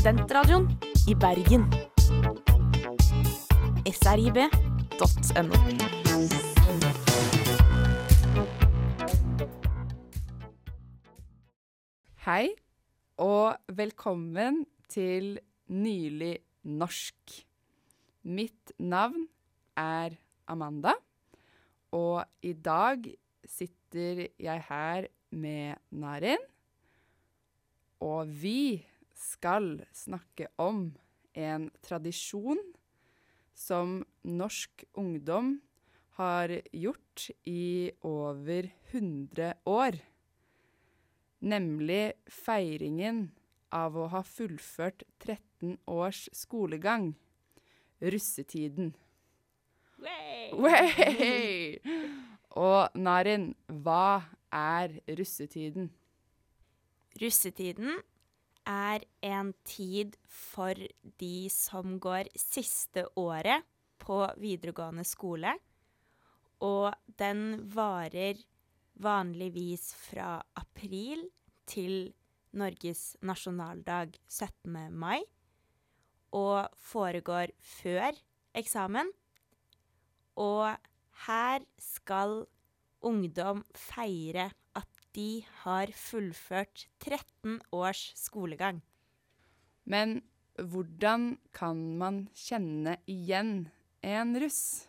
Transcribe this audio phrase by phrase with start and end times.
[0.00, 0.64] Studentradioen
[1.12, 1.66] i Bergen.
[3.84, 5.58] srib.no.
[12.24, 12.48] Hei,
[13.20, 15.36] og velkommen til
[15.68, 17.36] Nylig norsk.
[18.24, 19.28] Mitt navn
[19.76, 20.16] er
[20.48, 20.96] Amanda,
[21.92, 23.04] og i dag
[23.44, 26.40] sitter jeg her med Narin.
[28.00, 28.80] Og vi
[29.20, 30.90] skal snakke om
[31.36, 32.60] en tradisjon
[33.54, 35.58] som norsk ungdom
[36.16, 40.00] har gjort i over 100 år.
[41.40, 43.30] Nemlig feiringen
[43.72, 47.14] av å ha fullført 13 års skolegang.
[48.00, 48.94] Russetiden.
[50.56, 51.78] Wey!
[52.56, 55.90] Og Narin, hva er russetiden?
[57.20, 58.00] Russetiden
[58.68, 60.74] er en tid for
[61.20, 63.66] de som går siste året
[64.00, 65.52] på videregående skole,
[66.60, 68.40] og den varer
[69.00, 71.24] vanligvis fra april
[71.70, 72.12] til
[72.56, 74.90] Norges nasjonaldag 17.
[74.90, 75.22] mai,
[76.34, 78.16] og foregår før
[78.56, 79.10] eksamen.
[80.40, 80.76] Og
[81.26, 82.44] her skal
[83.06, 84.50] ungdom feire
[85.16, 88.80] de har fullført 13 års skolegang.
[89.84, 90.20] Men
[90.54, 93.70] hvordan kan man kjenne igjen
[94.06, 94.86] en russ?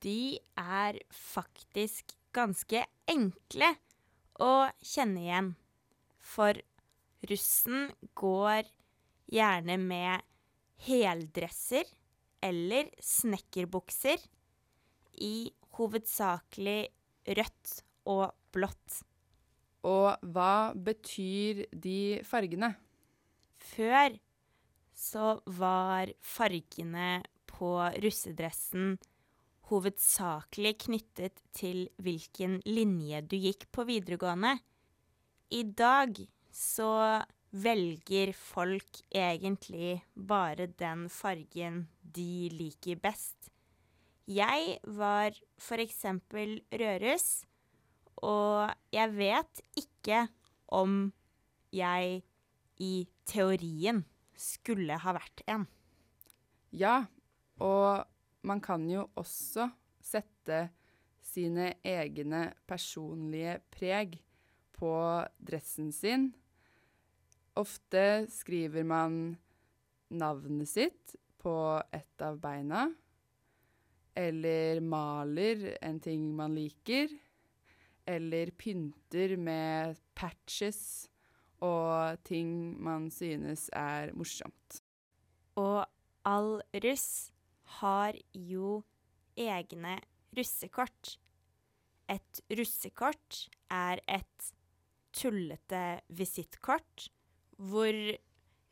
[0.00, 3.72] De er faktisk ganske enkle
[4.42, 5.52] å kjenne igjen.
[6.20, 6.58] For
[7.26, 8.68] russen går
[9.32, 10.24] gjerne med
[10.86, 11.88] heldresser
[12.44, 14.20] eller snekkerbukser
[15.24, 16.80] i hovedsakelig
[17.38, 19.02] rødt og blått.
[19.86, 22.72] Og hva betyr de fargene?
[23.60, 24.16] Før
[24.96, 28.96] så var fargene på russedressen
[29.70, 34.56] hovedsakelig knyttet til hvilken linje du gikk på videregående.
[35.50, 36.18] I dag
[36.54, 37.22] så
[37.56, 43.50] velger folk egentlig bare den fargen de liker best.
[44.26, 47.44] Jeg var for eksempel rødruss,
[48.24, 50.26] og jeg vet ikke
[50.72, 51.12] om
[51.74, 52.22] jeg
[52.82, 52.94] i
[53.28, 54.02] teorien
[54.36, 55.66] skulle ha vært en.
[56.76, 57.06] Ja,
[57.62, 58.04] og
[58.46, 59.68] man kan jo også
[60.02, 60.68] sette
[61.24, 64.18] sine egne personlige preg
[64.76, 64.92] på
[65.40, 66.30] dressen sin.
[67.56, 69.36] Ofte skriver man
[70.12, 71.56] navnet sitt på
[71.94, 72.86] et av beina,
[74.16, 77.10] eller maler en ting man liker,
[78.06, 81.08] eller pynter med patches
[81.64, 84.80] og ting man synes er morsomt.
[85.56, 85.86] Og
[86.26, 87.32] all russ
[87.80, 88.82] har jo
[89.36, 89.96] egne
[90.36, 91.16] russekort.
[92.08, 94.52] Et russekort er et
[95.16, 97.08] tullete visittkort
[97.56, 97.96] hvor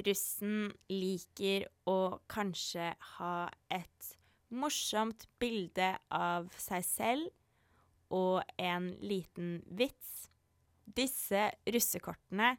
[0.00, 1.98] russen liker å
[2.32, 3.34] kanskje ha
[3.70, 4.14] et
[4.50, 7.39] morsomt bilde av seg selv
[8.10, 10.28] og en liten vits.
[10.84, 12.56] Disse russekortene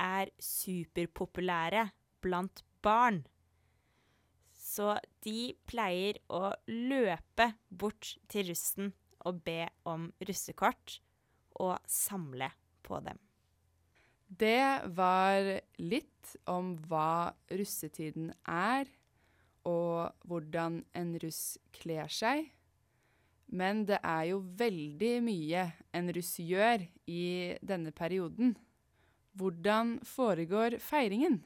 [0.00, 1.86] er superpopulære
[2.24, 3.22] blant barn.
[4.54, 8.94] Så de pleier å løpe bort til russen
[9.24, 10.98] og be om russekort,
[11.62, 12.48] og samle
[12.84, 13.20] på dem.
[14.26, 15.46] Det var
[15.78, 18.88] litt om hva russetiden er,
[19.64, 22.50] og hvordan en russ kler seg.
[23.46, 27.24] Men det er jo veldig mye en russ gjør i
[27.62, 28.54] denne perioden.
[29.34, 31.42] Hvordan foregår feiringen?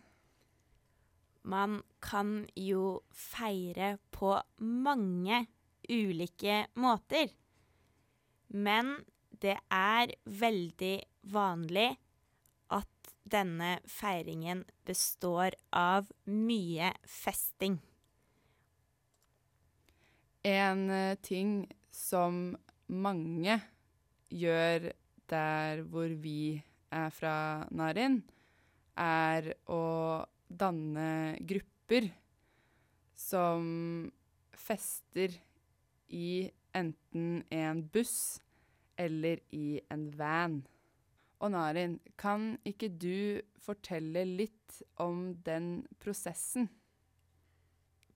[1.49, 5.47] Man kan jo feire på mange
[5.89, 7.33] ulike måter.
[8.49, 8.99] Men
[9.43, 10.97] det er veldig
[11.33, 11.91] vanlig
[12.75, 17.79] at denne feiringen består av mye festing.
[20.49, 21.67] En uh, ting
[21.99, 22.57] som
[22.87, 23.59] mange
[24.31, 24.91] gjør
[25.29, 26.63] der hvor vi
[26.95, 28.23] er fra Narin,
[28.99, 29.83] er å
[30.49, 32.09] danne grupper
[33.19, 34.09] som
[34.57, 35.35] fester
[36.15, 38.39] i enten en buss
[38.99, 40.59] eller i en van.
[41.39, 46.67] Og Narin, kan ikke du fortelle litt om den prosessen?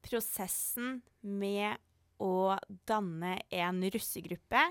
[0.02, 1.78] Prosessen med
[2.22, 2.54] å
[2.86, 4.62] danne en russegruppe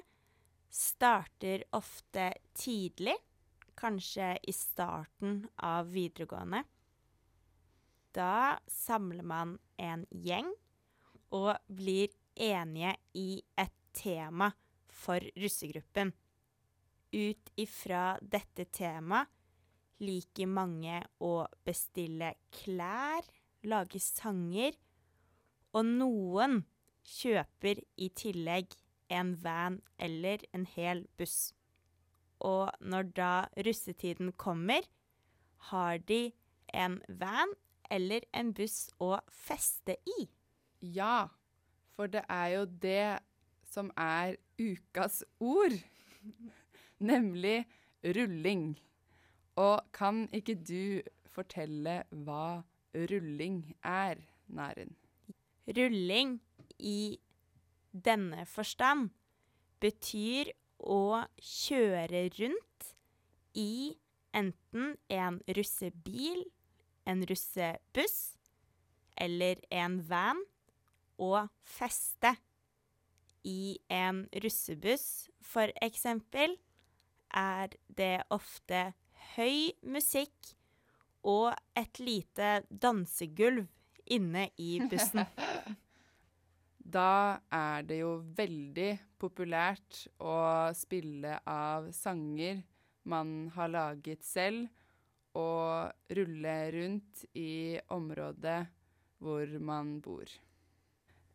[0.71, 3.18] starter ofte tidlig,
[3.75, 6.63] kanskje i starten av videregående.
[8.15, 10.51] Da samler man en gjeng
[11.36, 14.51] og blir enige i et tema
[14.88, 16.12] for russegruppen.
[17.12, 19.27] Ut ifra dette temaet
[20.01, 23.25] liker mange å bestille klær,
[23.68, 24.74] lage sanger,
[25.75, 26.62] og noen
[27.07, 28.75] kjøper i tillegg
[29.12, 31.53] en van eller en hel buss.
[32.39, 33.33] Og når da
[33.65, 34.86] russetiden kommer,
[35.71, 36.31] har de
[36.74, 37.53] en van
[37.92, 40.30] eller en buss å feste i.
[40.81, 41.27] Ja,
[41.94, 43.19] for det er jo det
[43.68, 45.75] som er ukas ord.
[47.12, 47.65] Nemlig
[48.03, 48.80] rulling.
[49.59, 52.63] Og kan ikke du fortelle hva
[52.95, 54.18] rulling er,
[54.51, 54.95] Næren?
[55.68, 56.39] Rulling
[56.81, 57.19] i
[57.91, 59.11] denne forstand
[59.81, 60.51] betyr
[60.81, 62.91] å kjøre rundt
[63.57, 63.97] i
[64.33, 66.45] enten en russebil,
[67.05, 68.17] en russebuss
[69.21, 70.39] eller en van
[71.21, 72.35] og feste.
[73.45, 76.55] I en russebuss, for eksempel,
[77.33, 78.91] er det ofte
[79.35, 80.53] høy musikk
[81.25, 83.65] og et lite dansegulv
[84.11, 85.25] inne i bussen.
[86.91, 88.91] Da er det jo veldig
[89.21, 90.35] populært å
[90.75, 92.59] spille av sanger
[93.07, 94.67] man har laget selv,
[95.38, 98.59] og rulle rundt i området
[99.23, 100.27] hvor man bor.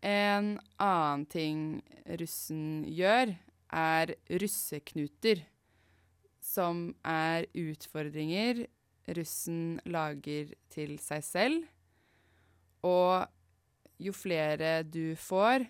[0.04, 1.62] En annen ting
[2.20, 3.32] russen gjør,
[3.72, 5.40] er russeknuter,
[6.44, 8.66] som er utfordringer
[9.16, 11.64] russen lager til seg selv.
[12.86, 13.24] Og
[13.98, 15.64] jo flere du får,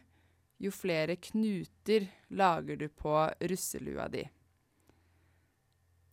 [0.58, 4.24] jo flere knuter lager du på russelua di.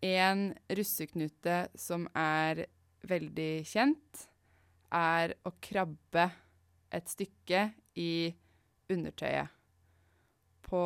[0.03, 2.65] En russeknute som er
[3.07, 4.27] veldig kjent,
[4.93, 6.27] er å krabbe
[6.93, 7.65] et stykke
[7.97, 8.29] i
[8.93, 9.49] undertøyet.
[10.63, 10.85] På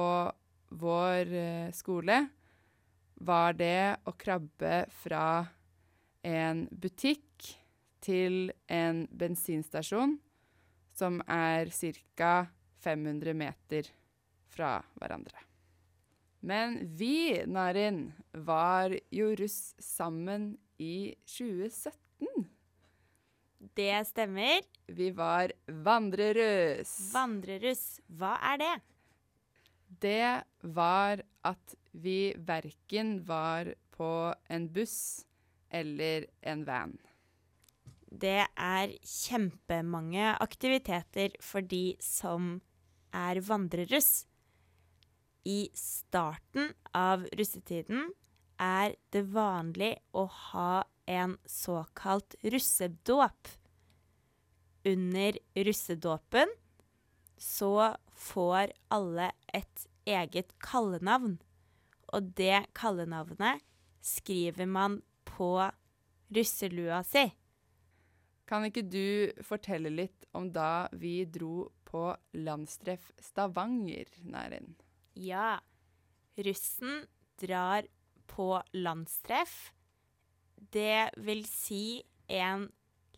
[0.78, 2.22] vår eh, skole
[3.28, 5.28] var det å krabbe fra
[6.28, 7.50] en butikk
[8.04, 10.18] til en bensinstasjon
[10.98, 11.70] som er
[12.18, 12.48] ca.
[12.84, 13.90] 500 meter
[14.54, 15.44] fra hverandre.
[16.40, 22.46] Men vi, Narin, var jo russ sammen i 2017.
[23.78, 24.62] Det stemmer.
[24.86, 26.94] Vi var vandreruss.
[27.14, 28.76] Vandreruss, hva er det?
[29.88, 30.44] Det
[30.78, 34.12] var at vi verken var på
[34.54, 35.26] en buss
[35.74, 36.98] eller en van.
[38.08, 42.58] Det er kjempemange aktiviteter for de som
[43.16, 44.26] er vandreruss.
[45.48, 48.10] I starten av russetiden
[48.60, 53.52] er det vanlig å ha en såkalt russedåp.
[54.88, 56.52] Under russedåpen
[57.38, 61.38] så får alle et eget kallenavn,
[62.16, 63.64] og det kallenavnet
[64.04, 65.52] skriver man på
[66.34, 67.28] russelua si.
[68.48, 72.04] Kan ikke du fortelle litt om da vi dro på
[72.40, 74.76] landstreff Stavanger, Nærin?
[75.20, 75.58] Ja,
[76.40, 77.04] russen
[77.42, 77.88] drar
[78.32, 79.74] på landstreff.
[80.56, 82.00] Det vil si
[82.32, 82.70] en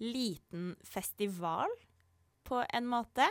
[0.01, 1.69] liten festival,
[2.49, 3.27] på en måte.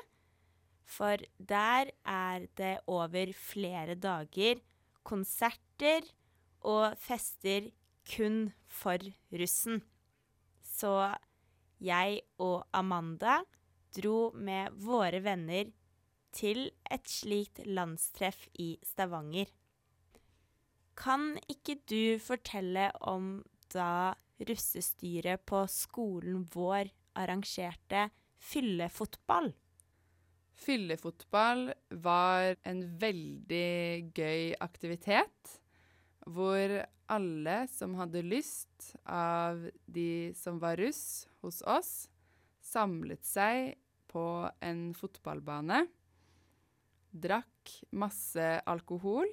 [0.89, 4.61] For der er det over flere dager
[5.03, 6.07] konserter
[6.63, 7.71] og fester
[8.09, 9.03] kun for
[9.35, 9.83] russen.
[10.63, 10.93] Så
[11.83, 13.41] jeg og Amanda
[13.97, 15.71] dro med våre venner
[16.35, 19.49] til et slikt landstreff i Stavanger.
[20.99, 23.39] Kan ikke du fortelle om
[23.73, 24.15] da
[24.49, 28.09] russestyret på skolen vår arrangerte
[28.39, 29.53] fyllefotball?
[30.59, 31.69] Fyllefotball
[32.03, 35.59] var en veldig gøy aktivitet,
[36.27, 36.75] hvor
[37.09, 41.93] alle som hadde lyst av de som var russ hos oss,
[42.61, 43.77] samlet seg
[44.09, 44.25] på
[44.65, 45.85] en fotballbane,
[47.13, 49.29] drakk masse alkohol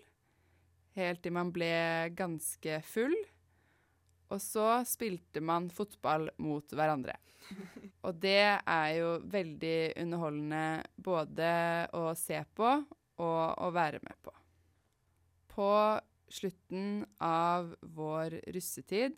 [0.95, 1.69] helt til man ble
[2.15, 3.15] ganske full,
[4.31, 7.17] og så spilte man fotball mot hverandre.
[8.07, 10.63] Og det er jo veldig underholdende
[10.97, 11.49] både
[11.93, 12.69] å se på
[13.21, 14.33] og å være med på.
[15.53, 15.69] På
[16.31, 19.15] slutten av vår russetid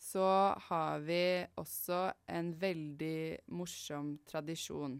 [0.00, 0.24] så
[0.68, 2.00] har vi også
[2.32, 4.96] en veldig morsom tradisjon.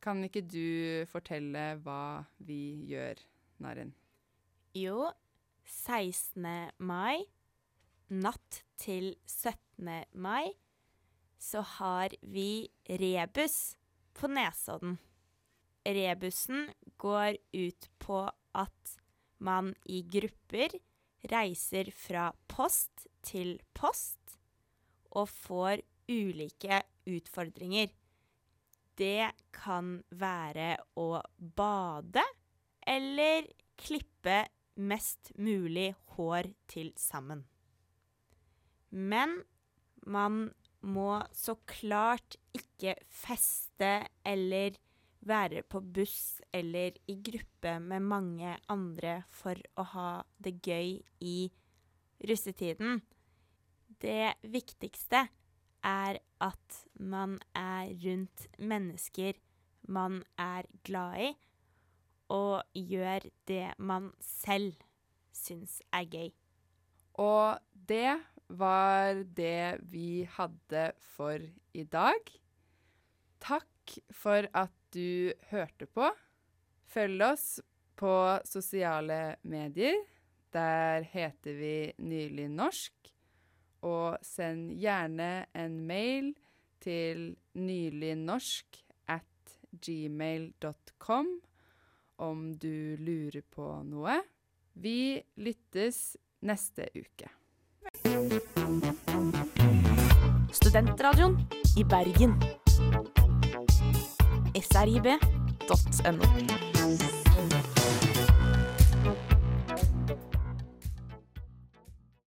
[0.00, 3.20] Kan ikke du fortelle hva vi gjør,
[3.60, 3.92] Narin?
[4.76, 5.10] Jo,
[5.66, 6.46] 16.
[6.78, 7.26] mai,
[8.08, 10.06] natt til 17.
[10.14, 10.54] mai,
[11.36, 13.76] så har vi rebus
[14.16, 14.96] på Nesodden.
[15.86, 18.24] Rebusen går ut på
[18.56, 18.96] at
[19.38, 20.74] man i grupper
[21.30, 24.36] reiser fra post til post
[25.16, 27.90] og får ulike utfordringer.
[28.96, 32.22] Det kan være å bade
[32.86, 33.48] eller
[33.80, 34.44] klippe
[34.76, 37.44] mest mulig hår til sammen.
[38.90, 39.40] Men
[40.06, 40.46] man
[40.86, 44.76] må så klart ikke feste eller
[45.26, 51.38] være på buss eller i gruppe med mange andre for å ha det gøy i
[52.26, 53.02] russetiden.
[54.00, 55.26] Det viktigste
[55.86, 59.38] er at man er rundt mennesker
[59.88, 61.28] man er glad i,
[62.34, 64.74] og gjør det man selv
[65.34, 66.32] syns er gøy.
[67.22, 68.18] Og det
[68.48, 71.38] var det vi hadde for
[71.74, 72.34] i dag.
[73.42, 76.10] Takk for at du hørte på.
[76.86, 77.46] Følg oss
[77.96, 78.14] på
[78.44, 79.96] sosiale medier.
[80.52, 83.12] Der heter vi Nylig norsk.
[83.86, 86.32] Og send gjerne en mail
[86.80, 91.28] til nylignorsk at gmail.com
[92.18, 94.20] om du lurer på noe.
[94.74, 96.16] Vi lyttes
[96.46, 97.30] neste uke.
[100.52, 101.40] Studentradioen
[101.76, 102.38] i Bergen.
[104.60, 106.65] srib.no.